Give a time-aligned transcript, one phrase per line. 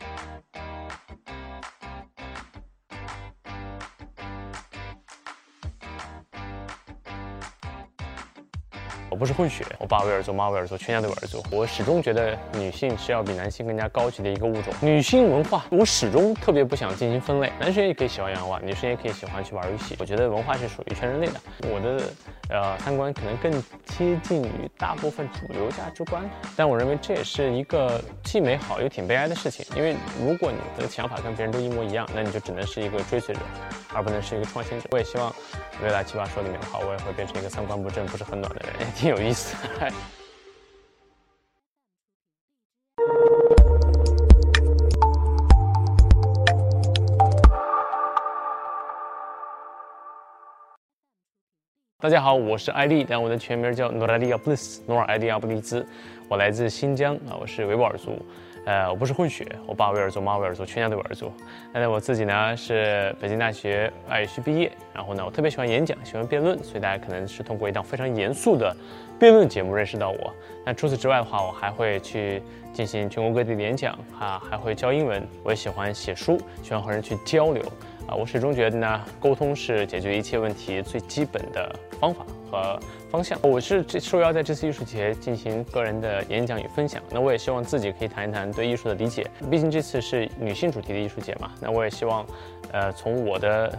[0.00, 0.47] you
[9.10, 11.42] 我不是混血，我爸为尔族，妈为尔族，全家都为尔族。
[11.50, 14.72] 我始终觉得女性是要比男性更加高级的一个物种。
[14.80, 17.50] 女性文化，我始终特别不想进行分类。
[17.58, 19.96] 男生也可以喜欢洋娃娃，女生也可以喜欢去玩游戏。
[19.98, 21.40] 我觉得文化是属于全人类的。
[21.62, 22.02] 我的
[22.50, 23.50] 呃三观可能更
[23.86, 26.22] 接近于大部分主流价值观，
[26.54, 29.64] 但我认为这也是一个既美好又挺悲哀的事情。
[29.74, 33.40] 因为如果你的想法跟别人都一模一样，那你就只能是一个追随者，
[33.94, 34.86] 而不能是一个创新者。
[34.90, 35.34] 我也希望
[35.82, 38.88] 未来奇葩说里面的话，我也会变成一个三观不正、不是很暖的人。
[38.98, 39.56] 挺有意思。
[52.00, 55.86] 大家好，我是艾丽，但我的全名叫努尔利亚布斯，努尔艾利亚布利兹。
[56.28, 58.20] 我来自新疆啊，我是维吾尔族。
[58.68, 61.32] 呃，我不是混血，我爸为尔族，妈为尔族，全家都为尔族。
[61.72, 68.76] 那我自己呢是北京大学外语系毕业，然后呢我特别喜欢演讲，喜欢辩论，所以大家可能是通过一档非常严肃的
[69.18, 70.34] 辩论节目认识到我。
[70.66, 72.42] 那除此之外的话，我还会去
[72.74, 75.26] 进行全国各地的演讲啊，还会教英文。
[75.42, 77.62] 我也喜欢写书，喜欢和人去交流。
[78.08, 83.38] 啊，我始终觉得呢，沟通是解决一切问题最基本的方法和方向。
[83.42, 89.26] 我是受邀在这次艺术节进行个人的演讲与分享，那我也希望自己可以谈一谈对艺术的理解。
[89.50, 92.26] 毕竟这次是女性主题的艺术节嘛，那我也希望，
[92.72, 93.78] 呃，从我的。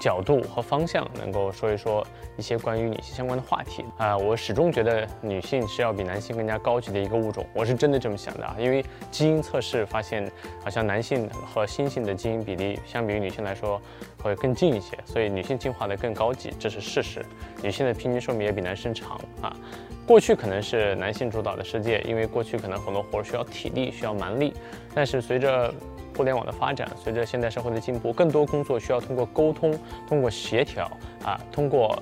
[0.00, 2.06] 角度和方向能够说一说
[2.36, 3.84] 一些关于女性相关的话题。
[3.96, 10.30] 啊，我始终觉得女性是要比男性更加高级的一个物种，我是真的这么想的啊，因为基因测试发现，
[10.62, 13.80] 好像男性和猩猩的基因比例相比于女性来说
[14.22, 17.24] 会更近一些，所以女性进化的更高级，这是事实。
[17.62, 19.54] 女性的平均寿命也比男生长啊，
[20.06, 24.52] 过去可能是男性主导的世界，因为过去可能很多活需要体力，需要蛮力，
[24.94, 25.72] 但是随着
[26.16, 30.90] 互联网的发展，随着现代社会的进步，更多工作需要通过沟通、通过协调
[31.24, 32.00] 啊，通过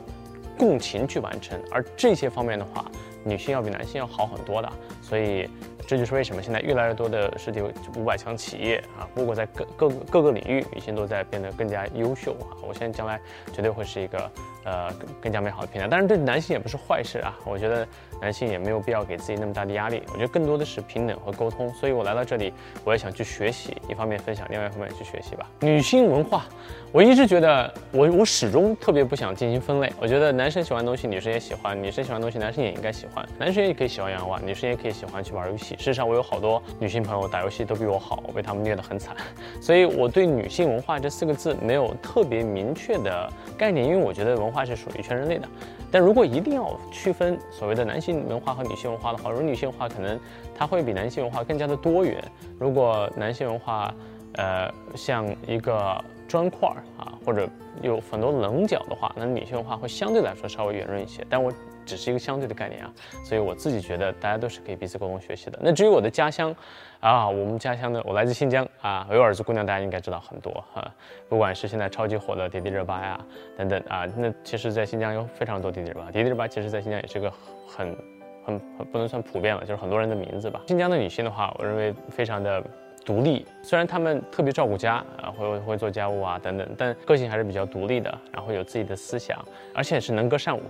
[0.59, 1.59] 共情去完成。
[1.71, 2.85] 而这些方面的话，
[3.25, 4.73] 女性要比男性要好很多的。
[5.01, 5.49] 所以，
[5.87, 7.63] 这就是为什么现在越来越多的世界
[7.97, 12.57] 五百强企业啊，包括在各各各个领域，女性都在变得更加优秀啊。
[12.67, 13.21] 我相信将来
[13.53, 14.31] 绝对会是一个。
[14.65, 14.89] 呃，
[15.21, 17.37] 更加美好的平台，但是对男性也不是坏事啊。
[17.45, 17.85] 我觉得
[18.21, 20.01] 男性也没有必要给自己那么大的压力。
[20.13, 21.69] 我觉得更多的是平等和沟通。
[21.75, 22.55] 所以我来到这里，
[22.85, 25.51] 我也想去学习，一方面分享，另外一方面去学习吧。
[25.63, 26.47] 女性文化，
[26.93, 29.93] 我一直觉得，我我始终特别不想进行分类。
[29.99, 33.29] 我觉得男生喜欢的东西，女生也喜欢；女生喜欢的东西，男生也应该喜欢。
[33.37, 35.72] 男生也可以喜欢洋娃娃，女生也可以喜欢去玩游戏。
[35.79, 39.17] 事实上，我有好多女性朋友打游戏都比我好，我被他们虐得很惨。
[39.61, 45.39] 所以我对女性文化这四个字没有特别明确的概念，因为我觉得文化是属于全人类。
[45.39, 45.49] 的，
[45.91, 50.19] 但如果一定要区分所谓的男性文化和女性文化的话，如果女性文化可能
[50.55, 52.23] 它会比男性文化更加的多元。
[52.59, 53.95] 如果男性文化，
[54.35, 57.49] 呃，像一个砖块儿啊，或者
[57.83, 61.25] 有很多棱角的话，那女性文化会相对来说稍微圆润一些。
[61.29, 61.53] 但我。
[61.85, 62.93] 只是一个相对的概念啊，
[63.25, 65.59] 所以我自己觉得大家都是可以彼此沟通学习的。
[65.63, 66.55] 那至于我的家乡，
[67.01, 70.89] 啊，我们家乡的，我来自新疆啊，维吾尔族姑娘大家应该知道很多哈，
[71.29, 73.21] 不管是现在超级火的迪丽热巴呀
[73.57, 76.11] 等等啊，那其实，在新疆有非常多迪丽热巴。
[76.11, 77.33] 迪丽热巴其实在新疆也是个
[77.67, 77.97] 很
[78.45, 80.61] 很很不能算普遍了，就是很多人的名字吧。
[80.69, 82.63] 新疆的女性的话，我认为非常的
[83.05, 89.45] 独立，虽然她们特别照顾家啊，会会做家务啊等等，但个性还是比较独立的，然后有自己的思想，
[89.75, 90.61] 而且是能歌善舞。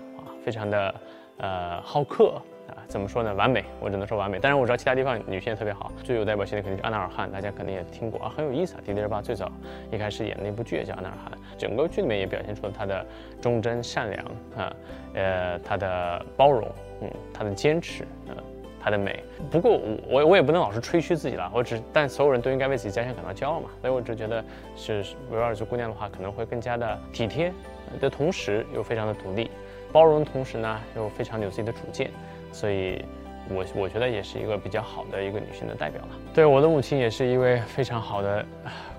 [0.44, 0.94] 非常的，
[1.38, 3.34] 呃，好客啊，怎么说呢？
[3.34, 4.38] 完美，我只能说完美。
[4.40, 8.80] 但是我知道其他地方女性也特别好，最有代表性的肯定是安娜尔汗，大家肯定也听过啊，很有意思啊。
[8.84, 9.50] 迪丽热巴最早
[9.90, 13.04] 一开始演的那部剧也叫安娜尔汗，整个剧里面也表现出了她的
[13.40, 14.24] 忠贞善良
[14.56, 14.76] 啊，
[15.14, 16.68] 呃，她的包容，
[17.02, 18.36] 嗯，她的坚持，嗯，
[18.80, 19.22] 她的美。
[19.50, 19.78] 不过
[20.08, 23.68] 我我也不能老是吹嘘自己了，我只但所有人都应该为自己家乡感到骄傲嘛。
[23.80, 24.42] 所以我只觉得
[24.76, 27.52] 是维吾尔族姑娘的话，可能会更加的体贴
[28.00, 29.50] 的同时又非常的独立。
[29.92, 32.10] 包容，同时呢又非常有自己的主见，
[32.50, 33.04] 所以，
[33.48, 36.08] 我我觉得也是一个比较好的一个女性的代表了。
[36.32, 38.44] 对，我的母亲也是一位非常好的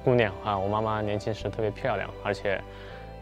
[0.03, 0.57] 姑娘啊。
[0.57, 2.61] 我妈妈年轻时特别漂亮，而且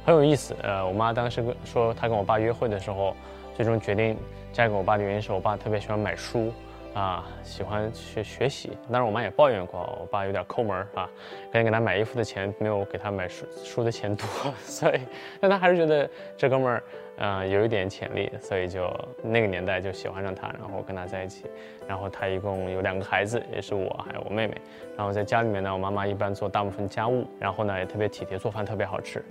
[0.06, 0.56] 很有意思。
[0.62, 3.16] 呃，我妈当时跟说她跟我爸约会的时候，
[3.56, 4.18] 最终决定
[4.52, 6.52] 嫁给我爸的原因是我爸特别喜欢买书。
[6.94, 11.10] 啊，喜欢去学习，当然我妈也抱怨过，我爸有点抠门啊，
[11.50, 14.28] 可能给他买衣服的钱没有给他买书书的钱多，
[14.66, 15.00] 所以，
[15.40, 16.84] 但他还是觉得这哥们儿，
[17.16, 18.94] 嗯，有一点潜力，所以就
[19.24, 21.46] 那个年代就喜欢上他，然后跟他在一起，
[21.88, 24.58] 然后他一共有两个孩子，也是我还有我妹妹，
[24.98, 29.24] 然后在家里面呢，我妈妈一般做大部分家务，然后呢也特别体贴，做饭特别好吃，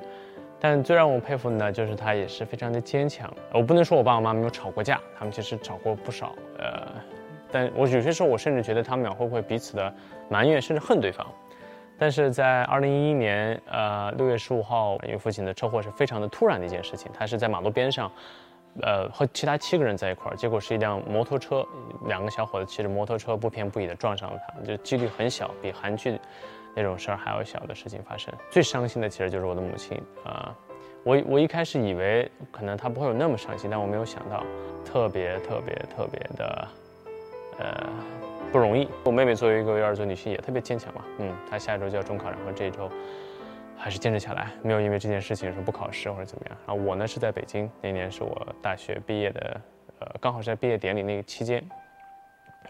[0.58, 6.88] 但最让我佩服的呢，就是他也是非常的坚强，我不能说我爸我妈没有吵过架，他们其实吵过不少，呃。
[7.52, 9.92] 但我有些时候我甚至觉得他们俩会不会彼此的
[10.28, 11.26] 埋怨甚至恨对方。
[11.98, 18.10] 但是在二零一一年，呃，六月十五号，因为父亲的车祸是非常的突然的一件事情，他是在马路边上，
[18.80, 21.62] 呃，和其他七个人在一块儿，结果是一辆摩托车，
[22.06, 26.18] 两个小伙子骑着摩托车不偏不倚的撞上了他，就几率很小，比韩剧
[26.74, 28.32] 那种事儿还要小的事情发生。
[28.50, 30.56] 最伤心的其实就是我的母亲啊，
[31.04, 34.42] 我我一开始以为可能他不会有那么伤心，但我没有想到，
[34.86, 36.66] 特别特别特别的，
[37.60, 37.90] 呃。
[38.52, 38.88] 不容易。
[39.04, 42.90] 我妹妹作为一个幼儿族女性也特别坚强嘛，嗯，她下一周就要中考，然后这一周
[43.78, 46.58] 还是坚持下来，没有因为这件事情说不考试或者怎么样。
[46.66, 49.60] 然后我呢是在北京，那年是我大学毕业的，
[50.00, 51.64] 呃，刚好是在毕业典礼那个期间，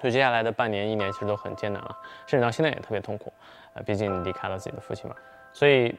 [0.02, 1.96] 所以接下来的半年一年其实都很艰难啊，
[2.26, 3.32] 甚至到现在也特别痛苦，
[3.72, 5.16] 呃，毕竟离开了自己的父亲嘛。
[5.50, 5.94] 所以，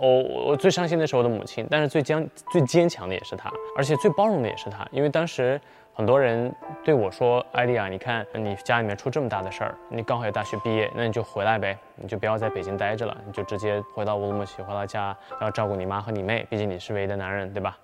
[0.00, 5.60] 我我最伤心的是我的母亲，但是最坚最坚强的也是她，而且最包容的也是她，因为当时。
[5.96, 6.52] 很多人
[6.82, 17.78] 对我说：“艾丽啊，你看你家里面出这么大的事儿，你刚好也大学毕业，那你就回来呗，你就不要在北京待着了，你就直接回到乌鲁木齐，回到家，要照顾你妈和你妹，毕竟你是唯一的男人，对吧？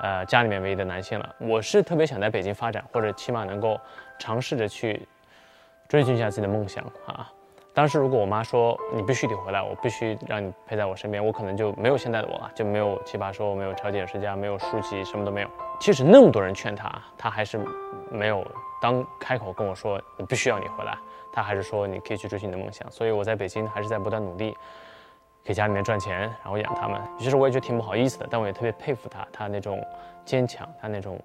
[0.00, 1.34] 呃，家里面唯一的男性了。
[1.38, 3.80] 我是特别想在北京发展，或者起码能够
[4.16, 5.04] 尝试着去
[5.88, 7.28] 追寻一下自己的梦想啊。”
[7.76, 15.48] 当时如果我妈说你必须得回来，我必须让你陪在我身边，我可能就没有现在的我了，就没有奇葩说，没有超级演说家，没有书籍，什么都没有。
[15.78, 17.60] 即使那么多人劝他，他还是
[18.10, 18.42] 没有
[18.80, 20.96] 当开口跟我说我必须要你回来，
[21.30, 22.90] 他还是说你可以去追寻你的梦想。
[22.90, 24.56] 所以我在北京还是在不断努力，
[25.44, 26.98] 给家里面赚钱，然后养他们。
[27.18, 29.84] 其实我也觉得挺不好意思的，但我也特别佩服他，他那种
[30.24, 31.20] 坚强，他那种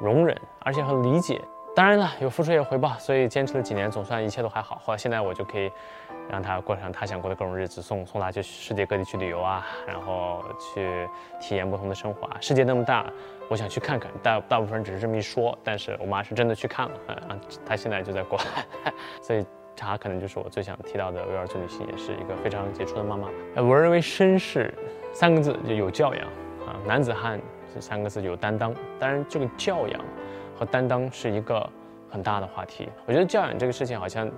[0.00, 1.38] 容忍，而且很理解。
[1.76, 4.80] 当然了，有付出也有回报，所以坚持了几年，总算一切都还好。
[4.82, 5.70] 后来现在我就可以
[6.26, 11.06] 让他过上他想过的各种日子，送送他去世界各地去旅游啊，然后去
[11.38, 12.38] 体验不同的生活啊。
[12.40, 13.04] 世界那么大，
[13.50, 14.10] 我想去看看。
[14.22, 16.94] 大大部分人只是这么一说，但是我妈是真的去看了
[17.28, 17.38] 啊。
[17.66, 18.44] 她现在就在国外，
[19.20, 19.44] 所以
[19.76, 23.28] 她可能就是我最想提到的维吾尔族女性，也是一个非常杰出的妈妈。
[23.60, 24.72] 我认为绅士
[25.12, 26.26] 三个字就有教养
[26.66, 27.38] 啊，男子汉
[27.74, 28.74] 这三个字有担当。
[28.98, 30.00] 当然这个教养。
[30.58, 31.68] 和担当是一个
[32.10, 32.88] 很大的话题。
[33.06, 34.30] 我觉得教养这个事情好像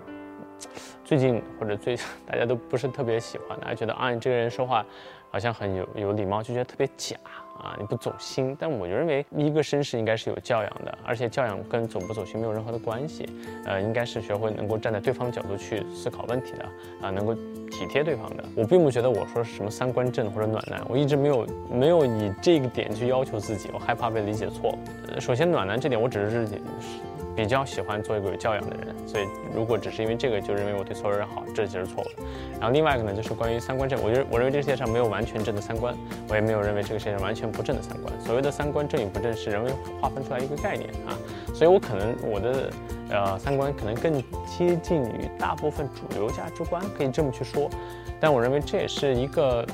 [1.05, 4.85] 最近或者最 大家都不是特别喜欢，大家觉得啊，你这个人说话
[5.31, 7.17] 好像很有有礼貌，就觉得特别假。
[7.59, 13.29] 啊，你不走心，但我就认为一个绅士应该是有教养的，而且教养跟走不走心没有任何的关系。
[13.65, 16.65] 呃，应该是学会能够站在对方角度去思考问题的，
[17.01, 18.45] 啊，能够体贴对方的。
[18.55, 24.77] 我并不觉得我说什么三观正或者暖男，我一直没有没有以这个点去要求自己，我害怕被理解错。
[25.19, 26.49] 首先，暖男这点我只是。
[27.39, 32.27] 比较喜欢做一个有教养的人，所以如果只是因为这个就认为我对所有人好，这就是错误的。
[32.55, 35.97] 然后另外一个呢，就是关于三观正，我觉得我认为这个世界上没有完全正的三观，
[36.29, 38.13] 我也没有认为这个世界上完全不正的三观。
[38.23, 39.71] 所谓的三观正与不正是人为
[40.01, 41.15] 划分出来一个概念啊，
[41.55, 42.73] 所以我可能我的
[43.09, 47.71] 呃三观可能更接近于大部分主流价值观，可以这么去说。
[48.19, 49.65] 但我认为这也是一个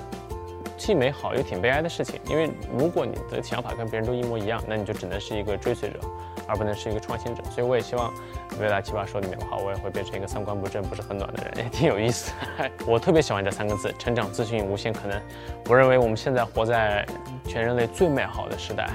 [0.76, 5.99] 既美好又挺悲哀的事情，因为如果你的想法跟别人都一模一样，那你就只能是一个追随者。
[6.46, 8.12] 而不能是一个创新者，所以我也希望
[8.61, 12.32] 未来奇葩说里面的话，我也会变成一个三观不正、不是很暖的人，也挺有意思。
[12.87, 15.20] 我特别喜欢这三个字：成长、自信、无限可能。
[15.69, 17.06] 我认为我们现在活在
[17.46, 18.91] 全人类最美好的时代，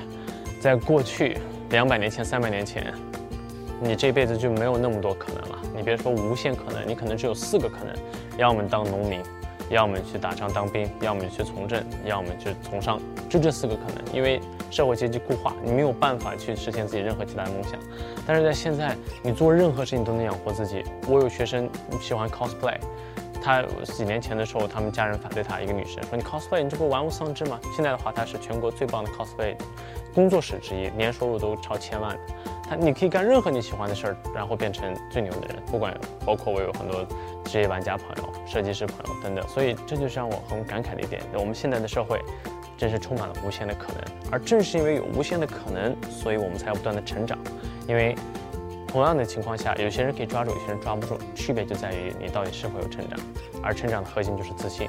[0.62, 1.38] 在过去
[1.70, 2.94] 两百年前、三百年前，
[3.82, 5.60] 你这辈子就没有那么多可能了。
[5.76, 7.96] 你别说无限可能，你可能只有四个可能：
[8.38, 9.22] 要么当农民。
[9.70, 14.04] 要么去打仗当兵，要么去从政，要么去从商，就这四个可能。
[14.12, 17.74] 因为社会阶级固化，你没有办法去实现自己任何其他的梦想。
[18.26, 20.84] 但是在现在，你做任何事情都能养活自己。
[21.08, 22.78] 我有学生喜欢 cosplay，
[23.42, 29.56] 他几年前的时候，他们家人反对他，一个女生说：“你 cosplay，你这不玩物丧志吗？”现在的话，他是全国最棒的 cosplay
[30.14, 32.18] 工作室之一，年收入都超千万。
[32.70, 35.56] 他你可以干任何你喜欢的事儿，然后变成最牛的人。
[35.72, 35.92] 不管
[36.24, 37.04] 包括我有很多
[37.46, 41.20] 职业玩家朋友、设计师朋友等等，所以这就是让我很感慨的一点。
[41.34, 42.22] 我们现在的社会
[42.80, 47.38] 真是充满了无限的可能，而正是因为有无限的可能，所以我们才要不断的成长。
[47.86, 48.16] 因为
[48.88, 53.20] 同样的情况下，有些人可以抓住，有些人抓不住，区别就在于你到底是否有成长。
[53.62, 54.88] 而成长的核心就是自信。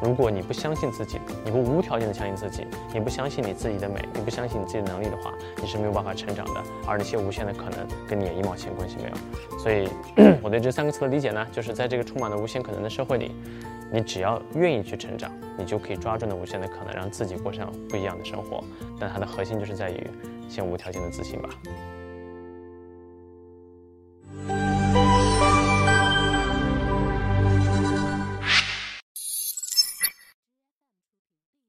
[0.00, 6.62] 如果你不相信自己，你不无条件的相信自己，你不相信你自己的美，你不相信你自己的能力的话，你是没有办法成长的。
[6.86, 9.58] 而那些无限的可能，跟你也一毛钱关系没有。
[9.58, 9.88] 所以，
[10.40, 13.34] 我对这三个词的理解呢，就是在这个充满了无限可能的社会里，
[13.90, 18.62] 你只要愿意去成长，你就可以抓住那无限的可能，让自己过上不一样的生活。
[18.98, 20.06] 但它的核心就是在于
[20.48, 21.50] 先无条件的自信吧。